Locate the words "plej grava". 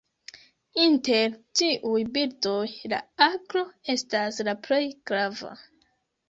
4.65-5.55